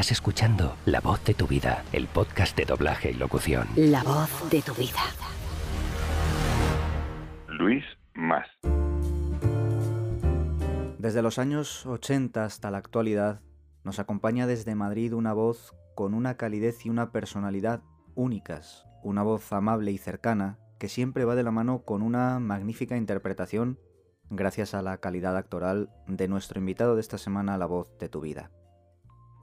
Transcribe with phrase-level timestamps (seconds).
[0.00, 3.68] Estás escuchando La voz de tu vida, el podcast de doblaje y locución.
[3.76, 5.02] La voz de tu vida.
[7.48, 7.84] Luis
[8.14, 8.46] Más.
[10.96, 13.42] Desde los años 80 hasta la actualidad,
[13.84, 17.82] nos acompaña desde Madrid una voz con una calidez y una personalidad
[18.14, 22.96] únicas, una voz amable y cercana que siempre va de la mano con una magnífica
[22.96, 23.78] interpretación
[24.30, 28.22] gracias a la calidad actoral de nuestro invitado de esta semana, La voz de tu
[28.22, 28.50] vida.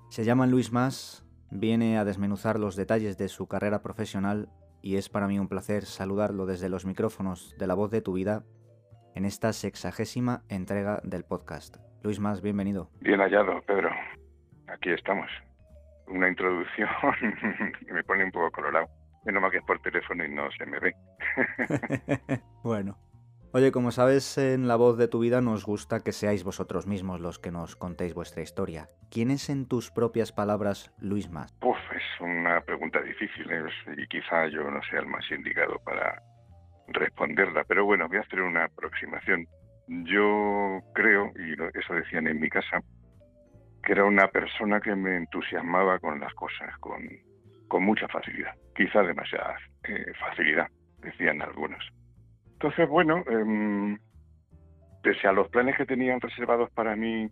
[0.09, 4.49] Se llama Luis Más, viene a desmenuzar los detalles de su carrera profesional
[4.81, 8.13] y es para mí un placer saludarlo desde los micrófonos de La voz de tu
[8.13, 8.43] vida
[9.15, 11.77] en esta sexagésima entrega del podcast.
[12.03, 12.89] Luis Más, bienvenido.
[13.01, 13.89] Bien hallado, Pedro.
[14.67, 15.29] Aquí estamos.
[16.07, 16.89] Una introducción
[17.85, 18.87] que me pone un poco colorado.
[19.25, 20.95] Menos mal que es por teléfono y no se me ve.
[22.63, 22.97] bueno,
[23.53, 27.21] Oye, como sabes, en la voz de tu vida nos gusta que seáis vosotros mismos
[27.21, 28.89] los que nos contéis vuestra historia.
[29.09, 31.55] ¿Quién es en tus propias palabras Luis Más?
[31.61, 33.63] Uf, es una pregunta difícil ¿eh?
[33.97, 36.21] y quizá yo no sea el más indicado para
[36.89, 39.47] responderla, pero bueno, voy a hacer una aproximación.
[39.87, 42.81] Yo creo, y eso decían en mi casa,
[43.81, 47.07] que era una persona que me entusiasmaba con las cosas, con,
[47.69, 50.67] con mucha facilidad, quizá demasiada eh, facilidad,
[50.99, 51.81] decían algunos.
[52.57, 53.97] Entonces, bueno, eh,
[55.03, 57.29] pese a los planes que tenían reservados para mí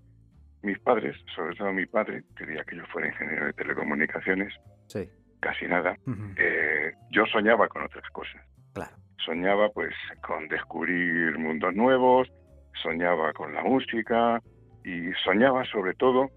[0.61, 4.53] mis padres, sobre todo mi padre, quería que yo fuera ingeniero de telecomunicaciones,
[4.85, 5.09] sí.
[5.39, 5.97] casi nada,
[6.37, 8.39] eh, yo soñaba con otras cosas.
[8.73, 8.95] Claro.
[9.17, 12.31] Soñaba pues con descubrir mundos nuevos,
[12.83, 14.39] soñaba con la música
[14.83, 16.29] y soñaba sobre todo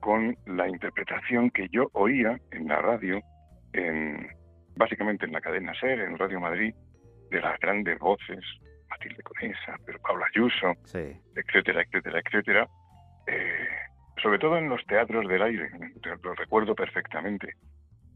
[0.00, 3.20] con la interpretación que yo oía en la radio,
[3.72, 4.26] en,
[4.74, 6.74] básicamente en la cadena SER, en Radio Madrid,
[7.32, 8.44] de las grandes voces,
[8.88, 10.74] Matilde Conesa, pero Paula Ayuso,
[11.34, 12.68] etcétera, etcétera, etcétera,
[13.26, 13.68] eh,
[14.22, 15.70] sobre todo en los teatros del aire,
[16.22, 17.54] lo recuerdo perfectamente.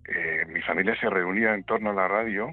[0.06, 2.52] Eh, mi familia se reunía en torno a la radio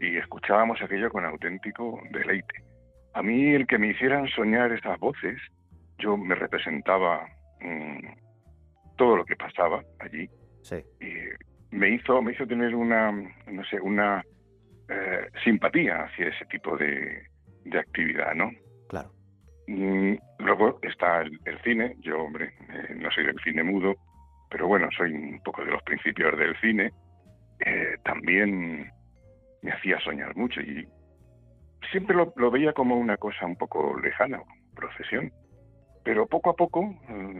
[0.00, 2.64] y escuchábamos aquello con auténtico deleite.
[3.12, 5.38] A mí el que me hicieran soñar esas voces,
[5.98, 7.28] yo me representaba
[7.60, 8.06] mm,
[8.96, 10.28] todo lo que pasaba allí.
[11.00, 14.24] Y me hizo, me hizo tener una, no sé, una
[14.90, 17.22] eh, simpatía hacia ese tipo de,
[17.78, 18.50] actividad, ¿no?
[18.88, 19.12] Claro.
[19.68, 21.94] Mm, luego está el, cine.
[22.00, 23.94] Yo, hombre, eh, no soy del cine mudo,
[24.50, 26.90] pero bueno, soy un poco de los principios del cine.
[27.64, 28.90] Eh, también
[29.62, 30.88] me hacía soñar mucho y
[31.92, 34.42] siempre lo, veía como una cosa un poco lejana,
[34.74, 35.30] profesión.
[36.02, 36.98] Pero poco a poco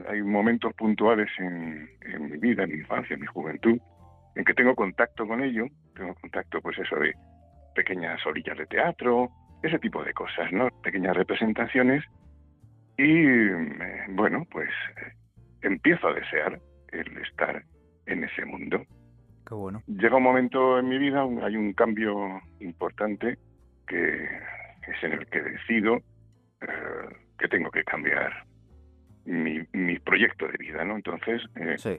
[0.09, 3.81] hay momentos puntuales en, en mi vida, en mi infancia, en mi juventud,
[4.37, 7.15] en que tengo contacto con ello, tengo contacto, pues eso de
[7.75, 9.31] pequeñas orillas de teatro,
[9.63, 10.69] ese tipo de cosas, ¿no?
[10.83, 12.05] Pequeñas representaciones.
[12.97, 15.13] Y eh, bueno, pues eh,
[15.63, 16.61] empiezo a desear
[16.93, 17.63] el estar
[18.07, 18.83] en ese mundo.
[19.47, 19.83] Qué bueno.
[19.87, 23.39] Llega un momento en mi vida, hay un cambio importante
[23.87, 25.97] que es en el que decido
[26.61, 28.45] eh, que tengo que cambiar
[29.25, 30.97] mi, mi, proyecto de vida, ¿no?
[30.97, 31.43] Entonces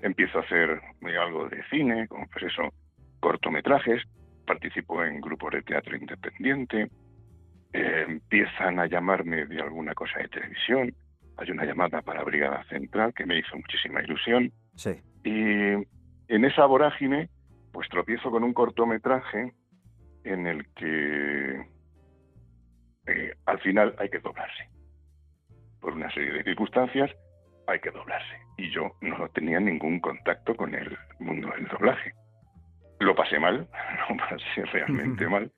[0.01, 0.81] empiezo a hacer
[1.19, 2.73] algo de cine, como pues eso,
[3.19, 4.03] cortometrajes,
[4.45, 6.89] participo en grupos de teatro independiente,
[7.73, 10.93] eh, empiezan a llamarme de alguna cosa de televisión,
[11.37, 14.51] hay una llamada para Brigada Central que me hizo muchísima ilusión.
[14.75, 14.91] Sí.
[15.23, 15.73] Y
[16.33, 17.29] en esa vorágine,
[17.71, 19.53] pues tropiezo con un cortometraje
[20.23, 21.65] en el que
[23.07, 24.69] eh, al final hay que doblarse.
[25.79, 27.09] Por una serie de circunstancias
[27.67, 28.35] hay que doblarse.
[28.57, 32.13] Y yo no tenía ningún contacto con el mundo del doblaje.
[33.01, 33.67] Lo pasé mal,
[34.09, 35.51] lo pasé realmente mal.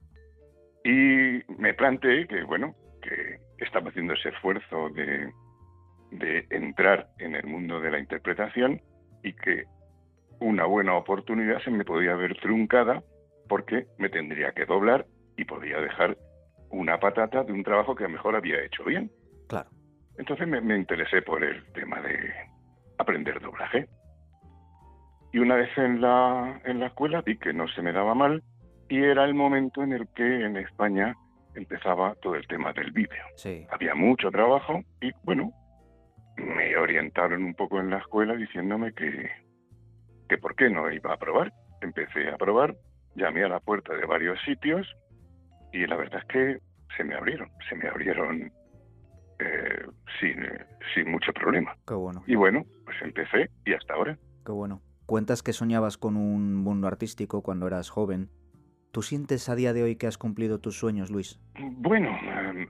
[0.85, 5.29] Y me planteé que, bueno, que estaba haciendo ese esfuerzo de,
[6.11, 8.81] de entrar en el mundo de la interpretación
[9.23, 9.65] y que
[10.39, 13.03] una buena oportunidad se me podía ver truncada
[13.49, 15.05] porque me tendría que doblar
[15.37, 16.17] y podía dejar
[16.69, 19.11] una patata de un trabajo que a lo mejor había hecho bien.
[19.47, 19.69] Claro.
[20.17, 22.33] Entonces me, me interesé por el tema de
[22.97, 23.87] aprender doblaje.
[25.33, 28.43] Y una vez en la, en la escuela vi que no se me daba mal
[28.87, 31.15] y era el momento en el que en España
[31.55, 33.23] empezaba todo el tema del vídeo.
[33.35, 33.65] Sí.
[33.71, 35.51] Había mucho trabajo y bueno,
[36.37, 39.31] me orientaron un poco en la escuela diciéndome que,
[40.29, 41.51] que por qué no iba a probar.
[41.81, 42.75] Empecé a probar,
[43.15, 44.87] llamé a la puerta de varios sitios
[45.71, 46.59] y la verdad es que
[46.95, 48.51] se me abrieron, se me abrieron
[49.39, 49.85] eh,
[50.19, 50.47] sin,
[50.93, 51.75] sin mucho problema.
[51.87, 52.23] Qué bueno.
[52.27, 54.15] Y bueno, pues empecé y hasta ahora.
[54.45, 54.79] Qué bueno.
[55.05, 58.29] Cuentas que soñabas con un mundo artístico cuando eras joven.
[58.91, 61.41] ¿Tú sientes a día de hoy que has cumplido tus sueños, Luis?
[61.59, 62.67] Bueno, em,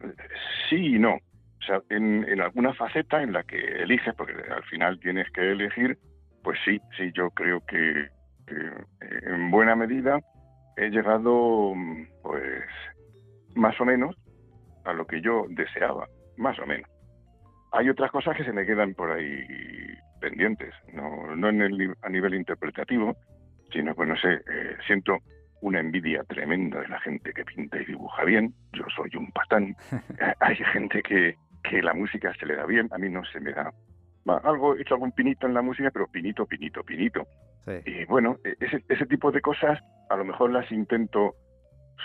[0.69, 1.15] sí y no.
[1.15, 5.97] O sea, en, alguna faceta en la que eliges, porque al final tienes que elegir,
[6.43, 8.09] pues sí, sí, yo creo que,
[8.47, 10.19] en buena medida
[10.75, 11.73] he llegado,
[12.23, 12.63] pues,
[13.55, 14.15] más o menos
[14.83, 16.07] a lo que yo deseaba,
[16.37, 16.89] más o menos.
[17.71, 19.45] Hay otras cosas que se me quedan por ahí
[20.23, 23.17] pendientes, no, no en el, a nivel interpretativo,
[23.73, 25.17] sino que no sé, eh, siento
[25.59, 28.53] una envidia tremenda de la gente que pinta y dibuja bien.
[28.71, 29.75] Yo soy un patán.
[30.39, 33.51] Hay gente que, que la música se le da bien, a mí no se me
[33.51, 33.73] da.
[34.43, 37.27] algo, he hecho algún pinito en la música, pero pinito, pinito, pinito.
[37.85, 39.77] Y bueno, e, ese, ese tipo de cosas
[40.09, 41.35] a lo mejor las intento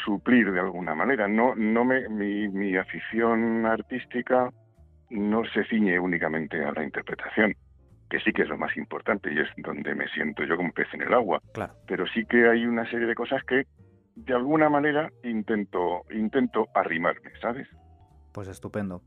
[0.05, 1.29] suplir de alguna manera.
[1.29, 4.51] No, no me, mi, mi afición artística
[5.11, 7.55] no se ciñe únicamente a la interpretación
[8.09, 10.89] que sí que es lo más importante y es donde me siento yo como pez
[10.95, 11.41] en el agua.
[11.53, 11.75] Claro.
[11.87, 13.67] Pero sí que hay una serie de cosas que
[14.17, 17.69] de alguna manera intento, intento arrimarme, ¿sabes?
[18.33, 19.03] Pues estupendo.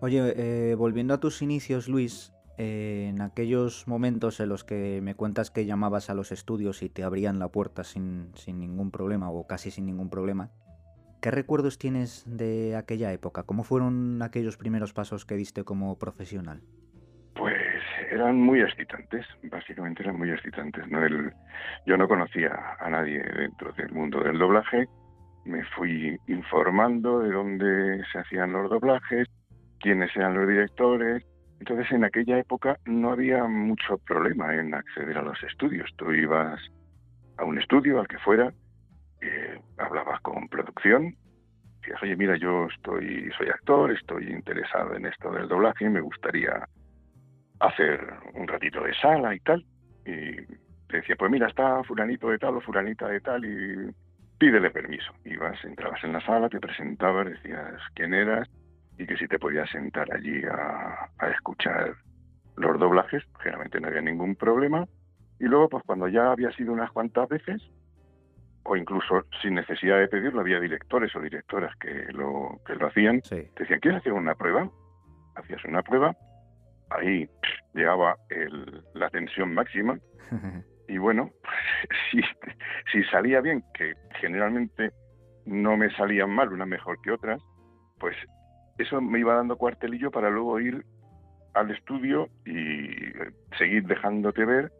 [0.00, 5.14] Oye, eh, volviendo a tus inicios, Luis, eh, en aquellos momentos en los que me
[5.14, 9.30] cuentas que llamabas a los estudios y te abrían la puerta sin, sin ningún problema
[9.30, 10.50] o casi sin ningún problema,
[11.20, 13.44] ¿qué recuerdos tienes de aquella época?
[13.44, 16.62] ¿Cómo fueron aquellos primeros pasos que diste como profesional?
[18.10, 20.84] Eran muy excitantes, básicamente eran muy excitantes.
[20.88, 21.00] ¿no?
[21.00, 21.32] El,
[21.86, 24.88] yo no conocía a nadie dentro del mundo del doblaje,
[25.44, 29.28] me fui informando de dónde se hacían los doblajes,
[29.78, 31.24] quiénes eran los directores.
[31.60, 35.88] Entonces en aquella época no había mucho problema en acceder a los estudios.
[35.96, 36.60] Tú ibas
[37.38, 38.52] a un estudio, al que fuera,
[39.20, 41.14] eh, hablabas con producción,
[41.80, 46.66] decías, oye, mira, yo estoy, soy actor, estoy interesado en esto del doblaje, me gustaría
[47.60, 48.00] hacer
[48.34, 49.64] un ratito de sala y tal.
[50.04, 50.36] Y
[50.88, 53.94] te decía, pues mira, está fulanito de tal o fulanita de tal y
[54.38, 55.12] pídele permiso.
[55.24, 58.48] Ibas, entrabas en la sala, te presentabas, decías quién eras
[58.98, 61.94] y que si te podías sentar allí a, a escuchar
[62.56, 64.86] los doblajes, generalmente no había ningún problema.
[65.38, 67.62] Y luego, pues cuando ya había sido unas cuantas veces,
[68.62, 73.22] o incluso sin necesidad de pedirlo, había directores o directoras que lo, que lo hacían,
[73.22, 74.68] te decían, ¿quieres hacer una prueba?
[75.34, 76.14] Hacías una prueba
[76.90, 77.28] ahí
[77.74, 78.16] llegaba
[78.94, 79.98] la tensión máxima
[80.88, 81.30] y bueno,
[82.10, 82.20] si,
[82.92, 84.90] si salía bien, que generalmente
[85.46, 87.40] no me salían mal, una mejor que otras,
[87.98, 88.16] pues
[88.78, 90.84] eso me iba dando cuartelillo para luego ir
[91.54, 92.86] al estudio y
[93.58, 94.72] seguir dejándote ver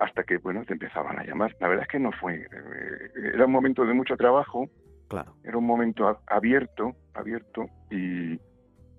[0.00, 1.54] hasta que, bueno, te empezaban a llamar.
[1.60, 2.36] La verdad es que no fue.
[2.36, 4.68] Eh, era un momento de mucho trabajo.
[5.08, 5.36] Claro.
[5.44, 8.38] Era un momento abierto, abierto y,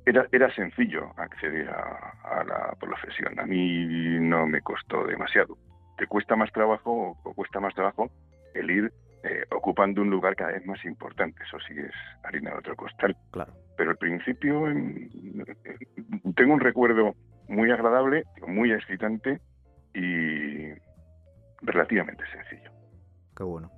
[0.05, 3.39] era, era sencillo acceder a, la profesión.
[3.39, 5.57] A mí no me costó demasiado.
[5.97, 8.11] Te cuesta más trabajo o cuesta más trabajo
[8.53, 8.93] el ir
[9.23, 11.41] eh, ocupando un lugar cada vez más importante.
[11.43, 11.93] Eso sí es
[12.23, 13.15] harina de otro costal.
[13.31, 13.53] Claro.
[13.77, 14.65] Pero al principio
[16.35, 17.15] tengo un recuerdo
[17.47, 19.39] muy agradable, muy excitante
[19.93, 20.69] y
[21.61, 22.71] relativamente sencillo.
[23.35, 23.71] Qué bueno.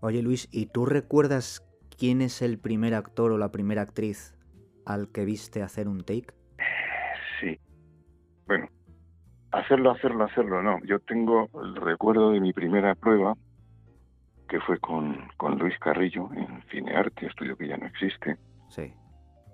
[0.00, 1.66] Oye Luis, ¿y tú recuerdas
[1.96, 4.34] quién es el primer actor o la primera actriz
[4.86, 6.34] al que viste hacer un take?
[7.40, 7.58] Sí.
[8.46, 8.68] Bueno,
[9.52, 10.78] hacerlo, hacerlo, hacerlo, no.
[10.84, 13.34] Yo tengo el recuerdo de mi primera prueba,
[14.48, 18.36] que fue con, con Luis Carrillo en Cinearte, estudio que ya no existe.
[18.68, 18.92] Sí.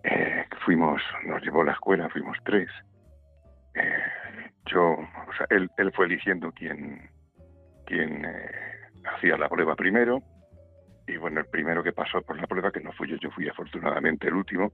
[0.05, 2.69] Eh, fuimos, nos llevó a la escuela, fuimos tres.
[3.75, 7.11] Eh, yo, o sea, él, él fue eligiendo quién,
[7.85, 8.51] quién eh,
[9.05, 10.23] hacía la prueba primero
[11.07, 13.49] y bueno, el primero que pasó por la prueba, que no fui yo, yo fui
[13.49, 14.73] afortunadamente el último,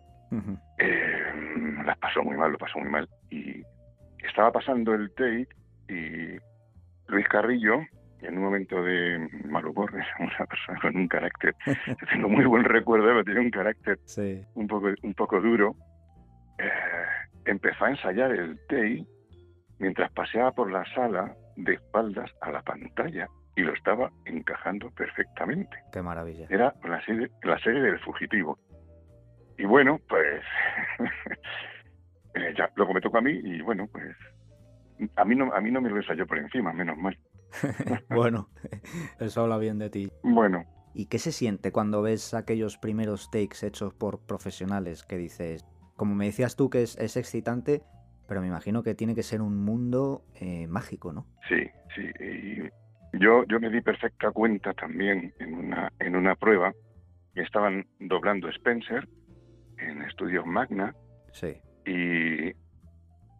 [0.78, 3.08] eh, las pasó muy mal, lo pasó muy mal.
[3.30, 3.62] Y
[4.24, 5.48] estaba pasando el take
[5.88, 6.38] y
[7.08, 7.80] Luis Carrillo,
[8.20, 11.54] en un momento de mal humor, una persona con un carácter,
[12.10, 13.98] tengo muy buen recuerdo, pero tiene un carácter
[14.54, 15.74] un, poco, un poco duro,
[16.58, 16.70] eh,
[17.44, 19.04] empezó a ensayar el take
[19.78, 25.76] mientras paseaba por la sala de espaldas a la pantalla y lo estaba encajando perfectamente.
[25.92, 26.46] Qué maravilla.
[26.48, 28.58] Era la serie, la serie del fugitivo.
[29.58, 30.42] Y bueno, pues
[32.34, 34.16] eh, ya luego me tocó a mí y bueno, pues
[35.16, 37.18] a mí no a mí no me lo ensayó por encima, menos mal.
[38.08, 38.48] bueno,
[39.20, 40.12] eso habla bien de ti.
[40.22, 40.64] Bueno.
[40.94, 45.64] ¿Y qué se siente cuando ves aquellos primeros takes hechos por profesionales que dices,
[45.96, 47.82] como me decías tú que es, es excitante,
[48.28, 51.26] pero me imagino que tiene que ser un mundo eh, mágico, ¿no?
[51.48, 52.02] Sí, sí.
[52.20, 56.72] Y yo, yo me di perfecta cuenta también en una, en una prueba
[57.34, 59.08] que estaban doblando Spencer
[59.88, 60.94] en Estudios Magna.
[61.32, 61.56] Sí.
[61.86, 62.52] Y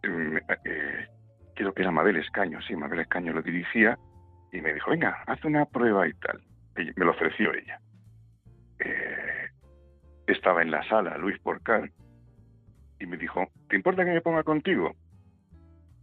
[0.07, 1.07] mm, eh,
[1.55, 3.97] creo que era Mabel Escaño, sí, Mabel Escaño lo dirigía
[4.51, 6.41] y me dijo, venga, haz una prueba y tal.
[6.77, 7.79] Y me lo ofreció ella.
[8.79, 9.47] Eh,
[10.27, 11.89] estaba en la sala Luis Porcar
[12.99, 14.93] y me dijo, ¿te importa que me ponga contigo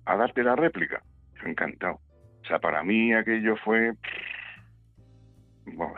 [0.05, 1.03] a darte la réplica?
[1.41, 2.01] yo encantado.
[2.43, 3.93] O sea, para mí aquello fue...
[5.67, 5.95] Bueno,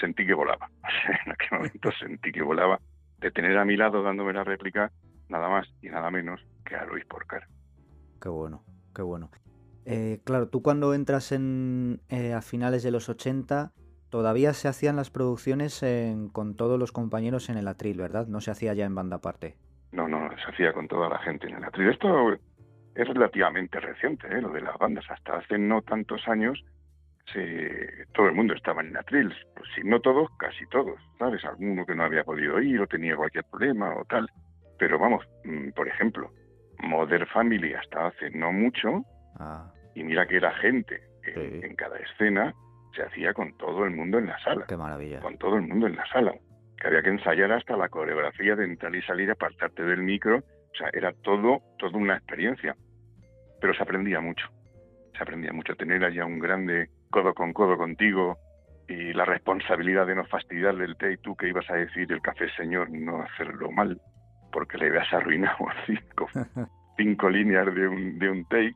[0.00, 0.70] sentí que volaba.
[1.26, 2.80] en aquel momento sentí que volaba
[3.20, 4.90] de tener a mi lado dándome la réplica
[5.28, 7.44] nada más y nada menos que a Luis Porcar.
[8.20, 9.30] Qué bueno, qué bueno.
[9.86, 13.72] Eh, claro, tú cuando entras en, eh, a finales de los 80,
[14.10, 15.84] todavía se hacían las producciones
[16.32, 18.26] con todos los compañeros en el atril, ¿verdad?
[18.26, 19.56] No se hacía ya en banda aparte.
[19.92, 21.88] No, no, se hacía con toda la gente en el atril.
[21.88, 22.32] Esto
[22.94, 24.40] es relativamente reciente, ¿eh?
[24.40, 25.04] lo de las bandas.
[25.10, 26.62] Hasta hace no tantos años
[27.32, 29.32] se, todo el mundo estaba en atril.
[29.54, 31.44] Pues si no todos, casi todos, ¿sabes?
[31.44, 34.28] Alguno que no había podido ir o tenía cualquier problema o tal.
[34.78, 36.30] Pero vamos, mm, por ejemplo,
[36.82, 39.04] Modern Family hasta hace no mucho,
[39.38, 39.70] ah.
[39.94, 42.54] y mira que era gente en, cada escena,
[42.94, 44.64] se hacía con todo el mundo en la sala.
[44.68, 45.20] Qué maravilla.
[45.20, 46.34] Con todo el mundo en la sala.
[46.78, 50.38] Que había que ensayar hasta la coreografía de entrar y salir, apartarte del micro.
[50.38, 52.74] O sea, era todo, toda una experiencia.
[53.60, 54.46] Pero se aprendía mucho.
[55.16, 55.76] Se aprendía mucho.
[55.76, 58.38] Tener allá un grande codo con codo contigo
[58.88, 62.20] y la responsabilidad de no fastidiarle el té y tú que ibas a decir el
[62.22, 64.00] café señor, no hacerlo mal
[64.52, 66.28] porque le habías arruinado cinco,
[66.96, 68.74] cinco líneas de un, de un take.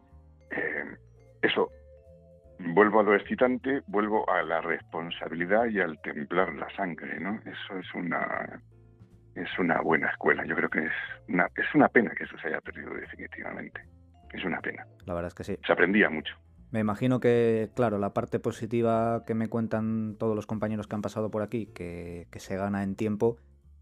[0.50, 0.96] Eh,
[1.42, 1.68] eso,
[2.58, 7.40] vuelvo a lo excitante, vuelvo a la responsabilidad y al templar la sangre, ¿no?
[7.44, 8.60] Eso es una
[9.34, 10.44] es una buena escuela.
[10.46, 10.92] Yo creo que es
[11.28, 13.80] una, es una pena que eso se haya perdido definitivamente.
[14.32, 14.86] Es una pena.
[15.06, 15.58] La verdad es que sí.
[15.66, 16.36] Se aprendía mucho.
[16.74, 21.02] Me imagino que, claro, la parte positiva que me cuentan todos los compañeros que han
[21.02, 23.36] pasado por aquí, que, se gana en tiempo,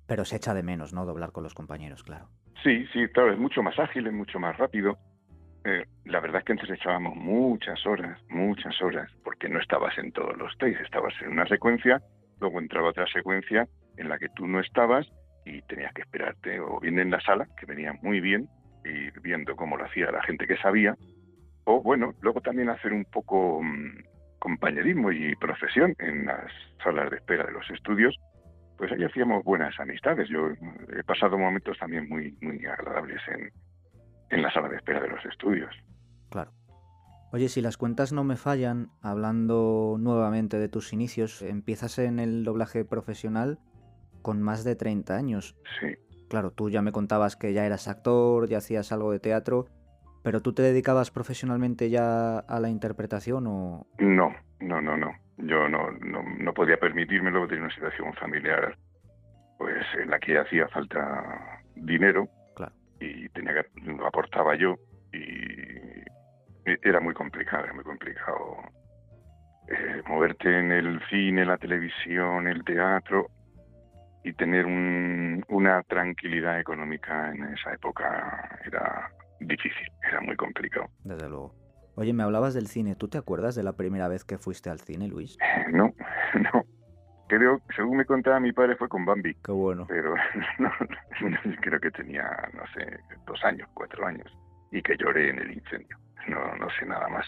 [0.06, 1.06] pero se echa de menos, ¿no?
[1.06, 2.28] Doblar con los compañeros, claro.
[2.62, 4.98] Sí, sí, claro, es mucho más ágil, es mucho más rápido.
[5.64, 10.12] Eh, la verdad es que antes echábamos muchas horas, muchas horas, porque no estabas en
[10.12, 12.02] todos los takes, estabas en una secuencia,
[12.40, 15.06] luego entraba otra secuencia en la que tú no estabas
[15.46, 18.50] y tenías que esperarte o bien en la sala, que venía muy bien,
[18.84, 20.94] y viendo cómo lo hacía la gente que sabía,
[21.64, 24.04] o bueno, luego también hacer un poco mm,
[24.38, 26.50] compañerismo y profesión en las
[26.82, 28.18] salas de espera de los estudios,
[28.76, 30.28] pues ahí hacíamos buenas amistades.
[30.28, 30.48] Yo
[30.96, 33.52] he pasado momentos también muy, muy agradables en,
[34.30, 35.70] en la sala de espera de los estudios.
[36.30, 36.50] Claro.
[37.32, 42.44] Oye, si las cuentas no me fallan, hablando nuevamente de tus inicios, empiezas en el
[42.44, 43.58] doblaje profesional
[44.20, 45.56] con más de 30 años.
[45.80, 45.94] Sí.
[46.28, 49.66] Claro, tú ya me contabas que ya eras actor, ya hacías algo de teatro,
[50.22, 53.86] pero ¿tú te dedicabas profesionalmente ya a la interpretación o...?
[53.98, 58.76] No, no, no, no yo no, no, no podía permitírmelo, tenía una situación familiar
[59.58, 62.28] pues en la que hacía falta dinero
[63.00, 64.76] y tenía que lo aportaba yo
[65.12, 66.02] y
[66.82, 68.56] era muy complicado, era muy complicado
[69.68, 73.26] eh, moverte en el cine, la televisión, el teatro
[74.22, 79.10] y tener un, una tranquilidad económica en esa época era
[79.46, 80.86] difícil, era muy complicado.
[81.04, 81.54] Desde luego.
[81.94, 82.96] Oye, me hablabas del cine.
[82.96, 85.36] ¿Tú te acuerdas de la primera vez que fuiste al cine, Luis?
[85.72, 85.92] No,
[86.34, 86.64] no.
[87.28, 89.34] Creo, según me contaba mi padre, fue con Bambi.
[89.42, 89.86] Qué bueno.
[89.88, 90.14] Pero
[90.58, 90.70] no,
[91.60, 94.30] creo que tenía, no sé, dos años, cuatro años.
[94.70, 95.96] Y que lloré en el incendio.
[96.28, 97.26] No, no sé nada más.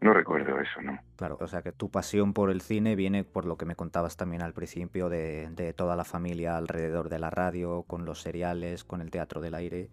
[0.00, 0.98] No recuerdo eso, ¿no?
[1.16, 4.16] Claro, o sea que tu pasión por el cine viene por lo que me contabas
[4.16, 8.82] también al principio de, de toda la familia alrededor de la radio, con los seriales,
[8.84, 9.90] con el teatro del aire.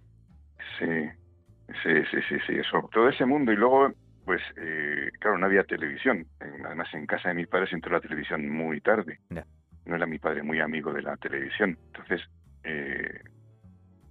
[0.80, 1.10] Sí,
[1.84, 2.90] sí, sí, sí, sí, eso.
[2.92, 3.52] Todo ese mundo.
[3.52, 3.92] Y luego
[4.28, 6.28] pues eh, claro, no había televisión.
[6.42, 9.20] Además, en casa de mis padres entró la televisión muy tarde.
[9.30, 11.78] No era mi padre muy amigo de la televisión.
[11.88, 12.30] Entonces,
[12.66, 13.22] eh,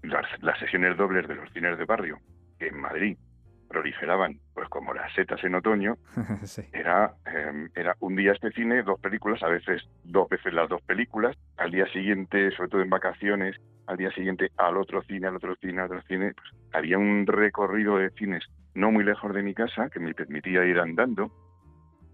[0.02, 2.18] las, sesiones dobles de los cines de barrio,
[2.60, 3.18] en Madrid
[3.68, 5.96] proliferaban pues como las setas en otoño,
[6.72, 10.82] era, em, era un día este cine, dos películas, a veces dos veces las dos
[10.82, 13.56] películas, al día siguiente, sobre todo en vacaciones,
[13.86, 17.26] al día siguiente al otro cine, al otro cine, al otro cine, pues, había un
[17.26, 18.44] recorrido de cines
[18.74, 21.30] no muy lejos de mi casa que me permitía ir andando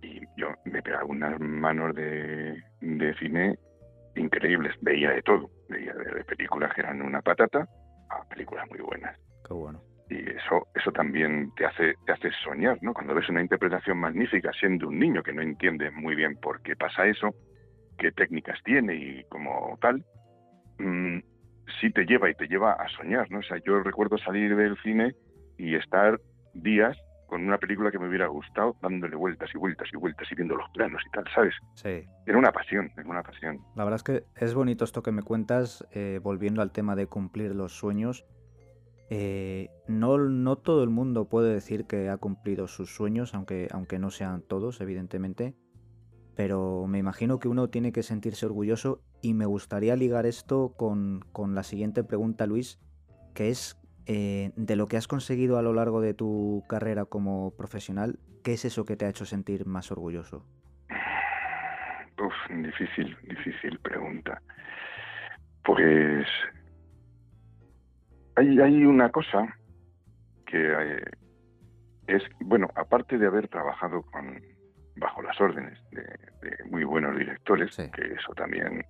[0.00, 2.62] y yo me pegaba unas manos de,
[3.18, 3.58] cine
[4.14, 7.68] increíbles, veía de todo, veía de, películas que eran una patata
[8.10, 9.18] a películas muy buenas.
[9.46, 9.80] Qué bueno.
[10.12, 12.92] Y eso, eso también te hace, te hace soñar, ¿no?
[12.92, 16.76] Cuando ves una interpretación magnífica siendo un niño que no entiende muy bien por qué
[16.76, 17.34] pasa eso,
[17.96, 20.04] qué técnicas tiene y como tal,
[20.78, 21.18] mm,
[21.80, 23.38] sí te lleva y te lleva a soñar, ¿no?
[23.38, 25.14] O sea, yo recuerdo salir del cine
[25.56, 26.20] y estar
[26.52, 26.96] días
[27.32, 30.54] con una película que me hubiera gustado, dándole vueltas y vueltas y vueltas y viendo
[30.54, 31.54] los planos y tal, ¿sabes?
[31.76, 32.04] Sí.
[32.26, 33.58] Era una pasión, era una pasión.
[33.74, 37.06] La verdad es que es bonito esto que me cuentas, eh, volviendo al tema de
[37.06, 38.26] cumplir los sueños.
[39.10, 43.98] Eh, no, no todo el mundo puede decir que ha cumplido sus sueños, aunque, aunque
[43.98, 45.54] no sean todos, evidentemente.
[46.34, 51.20] Pero me imagino que uno tiene que sentirse orgulloso y me gustaría ligar esto con,
[51.32, 52.78] con la siguiente pregunta, Luis,
[53.34, 57.52] que es Eh, de lo que has conseguido a lo largo de tu carrera como
[57.56, 60.44] profesional, ¿qué es eso que te ha hecho sentir más orgulloso?
[62.18, 64.42] Uf, difícil, difícil pregunta.
[65.62, 66.26] Pues
[68.36, 69.56] hay, hay una cosa
[70.46, 71.04] que eh,
[72.06, 74.40] es, bueno, aparte de haber trabajado con
[74.96, 76.04] bajo las órdenes de,
[76.70, 78.84] muy buenos directores, que eso también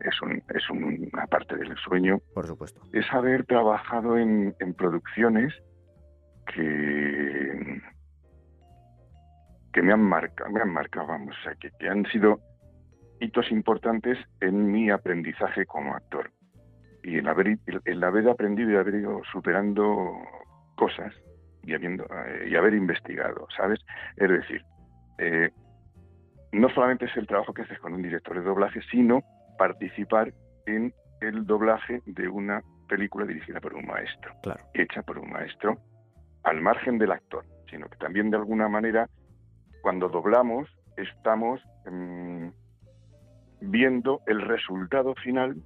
[0.00, 2.18] es, un, es una parte del sueño.
[2.34, 2.80] Por supuesto.
[2.92, 5.52] Es haber trabajado en, producciones
[6.46, 7.80] que,
[9.72, 12.40] que me han marcado, me han marcado, vamos, o sea, que, que han sido
[13.20, 16.30] hitos importantes en mi aprendizaje como actor.
[17.02, 20.12] Y el haber, el, haber aprendido y haber ido superando
[20.76, 21.12] cosas
[21.64, 23.80] y, habiendo, eh, y haber investigado, ¿sabes?
[24.16, 24.62] Es decir,
[25.18, 25.50] eh,
[26.52, 29.22] no solamente es el trabajo que haces con un director de doblaje, sino
[29.58, 30.32] participar
[30.66, 34.34] en el doblaje de una película dirigida por un maestro,
[34.74, 35.78] hecha por un maestro,
[36.42, 39.08] al margen del actor, sino que también de alguna manera,
[39.80, 42.48] cuando doblamos, estamos mm,
[43.62, 45.56] viendo el resultado final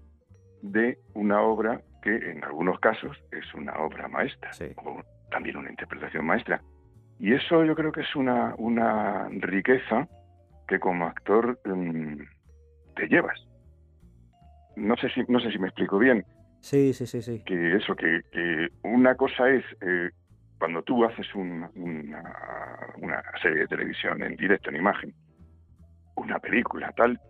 [0.63, 6.25] de una obra que en algunos casos es una obra maestra, o también una interpretación
[6.25, 6.63] maestra.
[7.19, 10.07] Y eso yo creo que es una, una riqueza
[10.69, 12.21] que como actor mm,
[12.95, 13.47] te llevas
[14.77, 16.25] no sé si no sé si me explico bien.
[16.61, 17.43] Sí, sí, sí, sí.
[17.45, 20.11] Que eso, que, una cosa es eh,
[20.59, 21.71] cuando tú haces una,
[23.43, 25.15] serie de televisión en directo, en imagen,
[26.17, 27.21] una película, tal,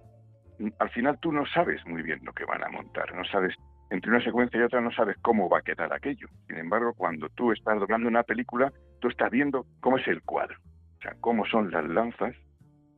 [0.79, 3.55] al final tú no sabes muy bien lo que van a montar, no sabes,
[3.91, 6.29] entre una secuencia y otra no sabes cómo va a quedar aquello.
[6.47, 10.57] Sin embargo, cuando tú estás doblando una película, tú estás viendo cómo es el cuadro,
[10.99, 12.35] o sea, cómo son las lanzas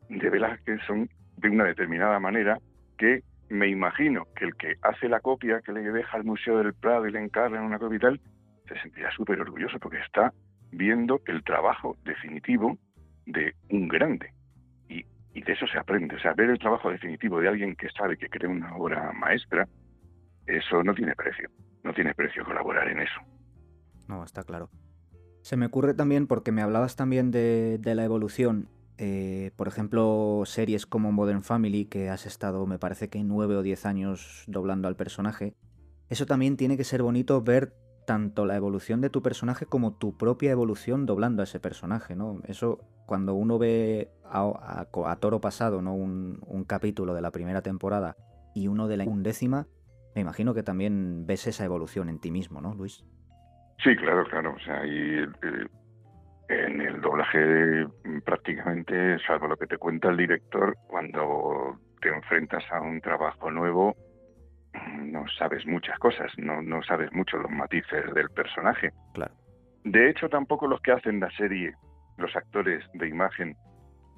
[0.09, 2.59] de velas que son de una determinada manera
[2.97, 6.75] que me imagino que el que hace la copia, que le deja al Museo del
[6.75, 8.21] Prado y le encarga en una copia y tal,
[8.69, 10.33] se sentirá súper orgulloso porque está
[10.71, 12.77] viendo el trabajo definitivo
[13.27, 14.33] de un grande.
[15.35, 16.17] Y, de eso se aprende.
[16.17, 19.69] O sea, ver el trabajo definitivo de alguien que sabe que crea una obra maestra,
[20.47, 21.51] eso no tiene precio.
[21.85, 23.21] No tiene precio colaborar en eso.
[24.09, 24.71] No, está claro.
[25.43, 30.43] Se me ocurre también, porque me hablabas también de, de la evolución, eh, por ejemplo,
[30.45, 34.88] series como Modern Family, que has estado, me parece que nueve o diez años doblando
[34.88, 35.55] al personaje.
[36.09, 37.73] Eso también tiene que ser bonito ver
[38.09, 42.40] tanto la evolución de tu personaje como tu propia evolución doblando a ese personaje, ¿no?
[42.47, 44.87] Eso, cuando uno ve a,
[45.21, 45.94] toro pasado, ¿no?
[45.94, 48.16] Un, capítulo de la primera temporada
[48.55, 49.66] y uno de la undécima,
[50.14, 53.05] me imagino que también ves esa evolución en ti mismo, ¿no, Luis?
[53.85, 54.55] Sí, claro, claro.
[54.55, 55.29] O sea, eh,
[56.49, 62.64] en el doblaje mm, prácticamente, salvo lo que te cuenta el director, cuando te enfrentas
[62.73, 63.94] a un trabajo nuevo,
[65.03, 68.91] no sabes muchas cosas, no, no sabes mucho los matices del personaje.
[69.14, 69.33] Claro.
[69.85, 71.75] De hecho, tampoco los que hacen la serie,
[72.17, 73.57] los actores de imagen,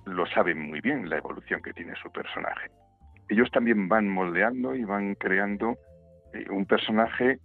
[0.07, 2.71] lo saben muy bien la evolución que tiene su personaje.
[3.29, 5.77] Ellos también van moldeando y van creando
[6.33, 7.39] eh, un personaje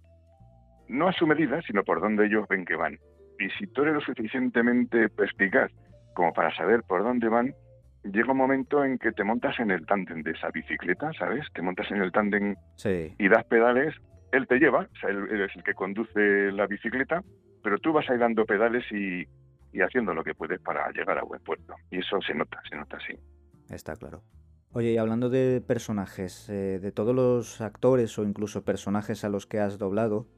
[0.88, 2.98] no a su medida, sino por donde ellos ven que van.
[3.38, 5.70] Y si tú eres lo suficientemente perspicaz
[6.14, 7.54] como para saber por dónde van,
[8.12, 11.46] llega un momento en que te montas en el tándem de esa bicicleta, ¿sabes?
[11.52, 13.94] Te montas en el tándem y das pedales,
[14.32, 17.22] él te lleva, o sea, él, es el que conduce la bicicleta,
[17.62, 19.26] pero tú vas ahí dando pedales y,
[19.80, 21.74] haciendo lo que puedes para llegar a buen puerto.
[21.90, 23.12] Y eso se nota, se nota así.
[23.68, 24.22] Está claro.
[24.72, 29.46] Oye, y hablando de personajes, eh, de todos los actores o incluso personajes a los
[29.46, 30.28] que has doblado,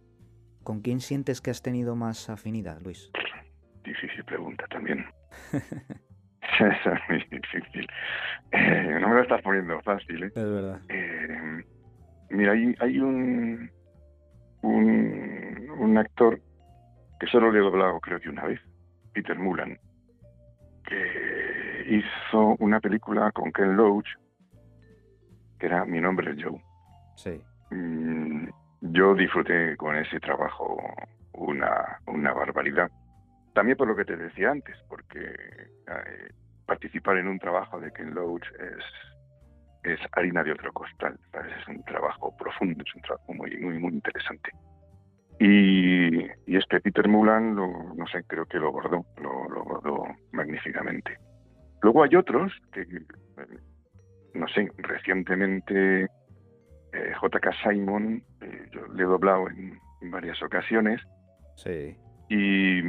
[0.69, 3.11] ¿Con quién sientes que has tenido más afinidad, Luis?
[3.85, 5.03] Difícil pregunta también.
[6.85, 7.87] es muy difícil.
[8.53, 10.27] Eh, no me lo estás poniendo fácil, ¿eh?
[10.27, 10.81] Es verdad.
[10.89, 11.65] Eh,
[12.31, 13.71] mira, hay, hay un,
[14.63, 16.41] un, un actor
[17.21, 18.61] que solo le he doblado creo que una vez,
[19.13, 19.79] Peter Mulan,
[20.85, 24.09] que hizo una película con Ken Loach,
[25.59, 26.63] que era Mi nombre es Joe.
[27.17, 27.41] Sí.
[27.71, 28.49] Mm,
[28.81, 30.79] yo disfruté con ese trabajo
[31.33, 32.91] una, una barbaridad.
[33.55, 36.29] También por lo que te decía antes, porque eh,
[36.69, 41.83] participar en un trabajo de Ken Loach es, es harina de otro costal, es un
[41.85, 44.51] trabajo profundo, es un trabajo muy, muy, muy interesante.
[45.41, 50.05] Y, y este Peter Mulan, lo, no sé, creo que lo bordó, lo, lo bordó
[50.33, 51.17] magníficamente.
[51.81, 53.59] Luego hay otros que, eh,
[54.35, 56.09] no sé, recientemente
[56.93, 59.79] eh, JK Simon, eh, yo le he doblado en,
[60.11, 61.01] varias ocasiones.
[61.57, 61.97] Sí.
[62.29, 62.83] Y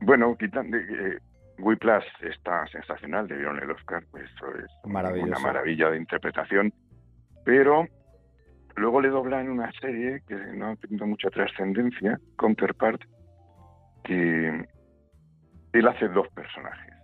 [0.00, 1.18] bueno, quitando, eh,
[1.58, 6.72] Plus está sensacional, le dieron el Oscar, pues eso es una maravilla de interpretación.
[7.44, 7.86] Pero
[8.76, 13.02] luego le dobla en una serie que no ha tenido mucha trascendencia, Counterpart,
[14.04, 14.64] que
[15.72, 16.94] él hace dos personajes.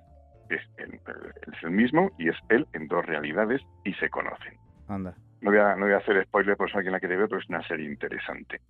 [0.51, 4.57] Es, es el mismo y es él en dos realidades y se conocen.
[4.89, 5.15] Anda.
[5.41, 7.41] No voy a, no voy a hacer spoiler por si alguien la quiere ver, pero
[7.41, 8.61] es una serie interesante.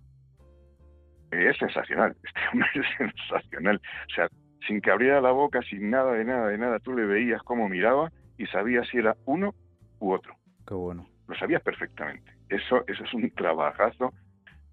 [1.31, 3.77] Es sensacional, este hombre es sensacional.
[3.77, 4.27] O sea,
[4.67, 7.69] sin que abriera la boca, sin nada de nada de nada, tú le veías cómo
[7.69, 9.53] miraba y sabías si era uno
[9.99, 10.35] u otro.
[10.67, 11.07] Qué bueno.
[11.27, 12.31] Lo sabías perfectamente.
[12.49, 14.13] Eso, eso es un trabajazo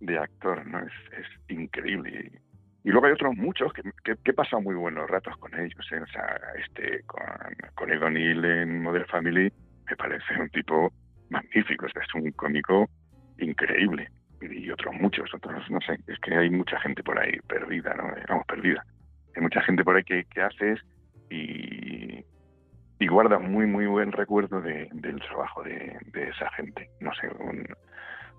[0.00, 0.81] de actor, ¿no?
[0.81, 2.33] Es, es increíble.
[2.85, 5.87] Y luego hay otros muchos que, que, he pasado muy buenos ratos con ellos.
[5.92, 6.00] ¿eh?
[6.00, 7.22] O sea, este, con,
[7.74, 9.52] con Ed O'Neill en Modern Family
[9.88, 10.92] me parece un tipo
[11.31, 11.87] magnífico.
[11.87, 12.88] es un cómico
[13.38, 14.11] increíble.
[14.40, 18.12] Y otros muchos, otros, no sé, es que hay mucha gente por ahí perdida, ¿no?
[18.28, 18.85] Vamos, perdida.
[19.35, 20.81] Hay mucha gente por ahí que, que haces
[21.31, 22.25] y,
[22.99, 26.88] y guarda muy, muy buen recuerdo de, del trabajo de, de, esa gente.
[27.01, 27.66] No sé, un,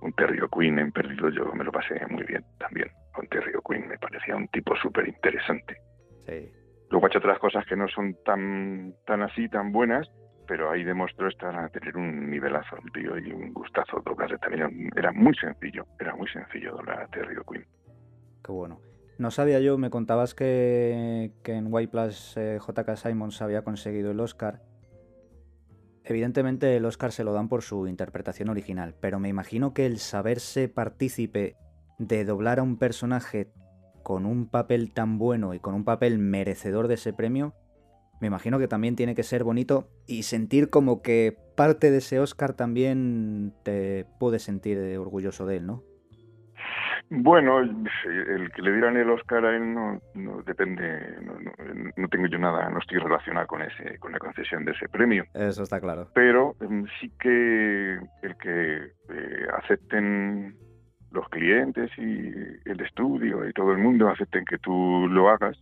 [0.01, 2.89] un Terry O'Quinn en Perdido yo me lo pasé muy bien también.
[3.13, 5.77] Con Terry O'Quinn me parecía un tipo súper interesante.
[6.27, 6.51] Sí.
[6.89, 10.07] Luego ha hecho otras cosas que no son tan, tan así, tan buenas,
[10.47, 14.89] pero ahí demostró estar a tener un nivelazo el tío y un gustazo doblar también
[14.95, 17.65] era muy sencillo era muy sencillo doblar a Terry O'Quinn
[18.43, 18.79] qué bueno
[19.17, 24.11] no sabía yo me contabas que, que en White Plus eh, JK Simons había conseguido
[24.11, 24.61] el Oscar
[26.03, 29.99] evidentemente el Oscar se lo dan por su interpretación original pero me imagino que el
[29.99, 31.55] saberse partícipe
[31.97, 33.51] de doblar a un personaje
[34.01, 37.53] con un papel tan bueno y con un papel merecedor de ese premio
[38.23, 42.21] me imagino que también tiene que ser bonito y sentir como que parte de ese
[42.21, 45.83] Oscar también te puedes sentir orgulloso de él, ¿no?
[47.09, 51.51] Bueno, el que le dieran el Oscar a él no, no depende, no, no,
[51.95, 55.25] no, tengo yo nada, no estoy relacionado con ese, con la concesión de ese premio.
[55.33, 56.07] Eso está claro.
[56.15, 60.55] Pero mm, sí que el que eh, acepten
[61.11, 62.31] los clientes y
[62.65, 65.57] el estudio y todo el mundo acepten que tú lo hagas,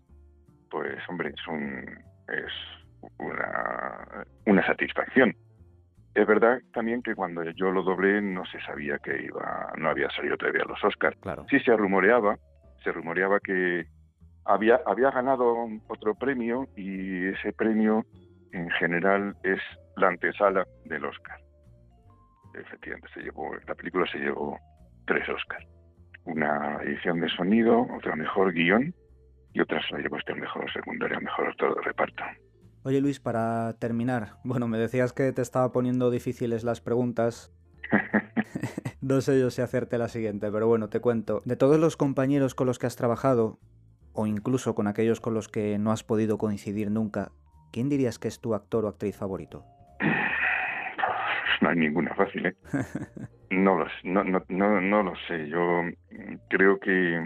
[0.70, 1.84] pues hombre, es un,
[2.30, 5.36] es una, una satisfacción.
[6.14, 10.10] Es verdad también que cuando yo lo doblé no se sabía que iba, no había
[10.10, 11.18] salido todavía los Oscars.
[11.22, 11.46] Claro.
[11.50, 12.38] Sí se rumoreaba,
[12.84, 13.86] se rumoreaba que
[14.46, 18.06] había, había ganado otro premio y ese premio
[18.52, 19.60] en general es
[19.96, 21.40] la antesala del Oscar.
[22.56, 24.58] Efectivamente, se llevó, la película se llevó
[25.06, 25.66] tres Oscars.
[26.26, 28.94] Una edición de sonido, otra mejor guion
[29.54, 32.24] y otras la llevó este mejor secundario, mejor actor de reparto.
[32.84, 37.54] Oye Luis, para terminar, bueno, me decías que te estaba poniendo difíciles las preguntas.
[39.02, 41.42] no sé yo si hacerte la siguiente, pero bueno, te cuento.
[41.46, 43.60] De todos los compañeros con los que has trabajado,
[44.14, 47.32] o incluso con aquellos con los que no has podido coincidir nunca,
[47.72, 49.66] ¿quién dirías que es tu actor o actriz favorito?
[51.62, 52.56] No hay ninguna fácil, ¿eh?
[53.52, 55.48] no, lo, no, no, no, no lo sé.
[55.48, 55.84] Yo
[56.50, 57.24] creo que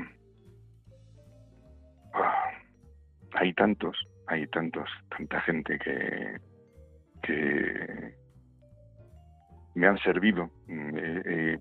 [3.34, 6.38] hay tantos, hay tantos, tanta gente que,
[7.22, 8.16] que
[9.76, 10.50] me han servido.
[10.68, 11.58] he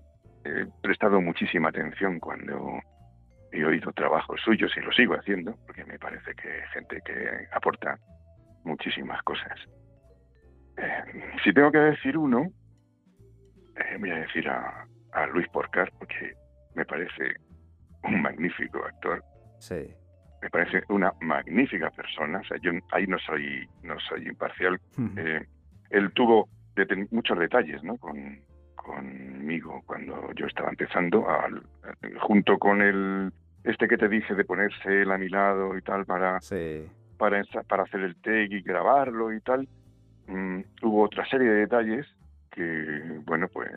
[0.81, 2.79] prestado muchísima atención cuando
[3.51, 7.97] he oído trabajos suyos y lo sigo haciendo, porque me parece que gente que aporta
[8.63, 9.59] muchísimas cosas.
[10.77, 11.03] Eh,
[11.43, 12.47] si tengo que decir uno,
[13.75, 16.33] eh, voy a decir a, a Luis Porcar, porque
[16.75, 17.35] me parece
[18.03, 19.23] un magnífico actor.
[19.59, 19.95] Sí
[20.41, 22.39] me parece una magnífica persona.
[22.39, 24.79] O sea, yo ahí no soy, no soy imparcial.
[24.97, 25.13] Uh -huh.
[25.17, 25.45] eh,
[25.89, 27.97] él tuvo de muchos detalles, ¿no?
[27.97, 28.39] Con,
[28.85, 31.63] conmigo cuando yo estaba empezando, al,
[32.21, 33.31] junto con el
[33.63, 36.85] este que te dije de ponerse él a mi lado y tal para sí.
[37.17, 39.67] para, para hacer el take y grabarlo y tal.
[40.27, 42.05] Mm, hubo otra serie de detalles
[42.51, 43.71] que, bueno, pues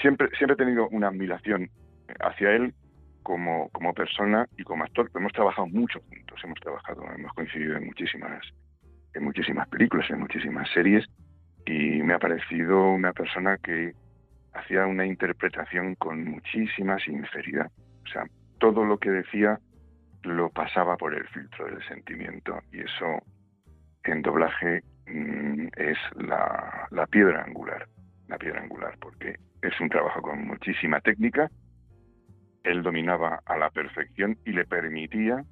[0.00, 1.70] siempre siempre he tenido una admiración
[2.20, 2.74] hacia él
[3.22, 5.10] como, como persona y como actor.
[5.14, 8.44] Hemos trabajado mucho juntos, hemos trabajado, hemos coincidido en muchísimas,
[9.14, 11.06] en muchísimas películas, en muchísimas series,
[11.66, 13.92] y me ha parecido una persona que
[14.54, 17.70] hacía una interpretación con muchísima sinceridad.
[18.04, 18.24] O sea,
[18.58, 19.58] todo lo que decía
[20.24, 23.22] lo pasaba por el filtro del sentimiento, y eso
[24.04, 27.86] en doblaje mmm, es la, la piedra angular,
[28.28, 31.48] la piedra angular, porque es un trabajo con muchísima técnica,
[32.64, 35.44] él dominaba a la perfección y le permitía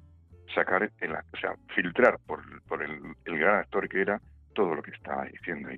[0.53, 4.21] sacar, el, o sea, filtrar por, por el, el, gran actor que era
[4.53, 5.69] todo lo que estaba diciendo.
[5.71, 5.77] Y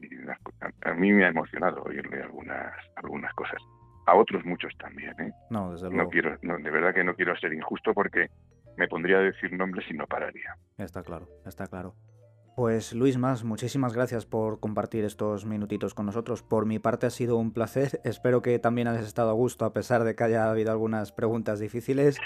[0.81, 3.61] a, mí me ha emocionado oírle algunas, algunas cosas.
[4.05, 5.31] A otros muchos también, ¿eh?
[5.49, 6.03] No, desde luego.
[6.03, 8.27] No quiero, no, de verdad que no quiero ser injusto porque
[8.77, 10.55] me pondría a decir nombres y no pararía.
[10.77, 11.95] Está claro, está claro.
[12.55, 16.43] Pues Luis Más, muchísimas gracias por compartir estos minutitos con nosotros.
[16.43, 17.99] Por mi parte ha sido un placer.
[18.03, 21.59] Espero que también hayas estado a gusto a pesar de que haya habido algunas preguntas
[21.59, 22.21] difíciles.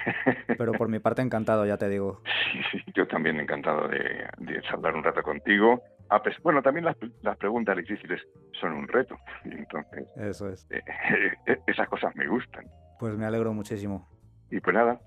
[0.58, 2.22] Pero por mi parte encantado, ya te digo.
[2.54, 4.00] Sí, sí, yo también encantado de,
[4.38, 5.82] de hablar un rato contigo.
[6.44, 8.22] bueno, también las, las, preguntas difíciles
[8.60, 9.18] son un reto.
[9.44, 10.66] Entonces, eso es.
[10.72, 10.82] Eh,
[11.46, 12.66] eh, esas cosas me gustan.
[13.00, 14.08] Pues me alegro muchísimo.
[14.50, 15.00] Y pues nada,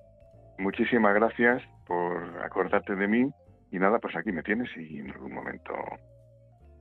[0.59, 3.31] muchísimas gracias por acordarte de mí
[3.71, 5.73] y nada, pues aquí me tienes y en algún momento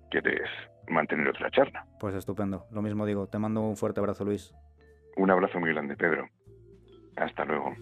[0.10, 0.50] quieres
[0.88, 1.86] mantener otra charla.
[2.00, 2.66] Pues estupendo.
[2.72, 3.28] Lo mismo digo.
[3.28, 4.54] Te mando un fuerte abrazo, Luis.
[5.18, 6.28] Un abrazo muy grande, Pedro.
[7.16, 7.74] Hasta luego.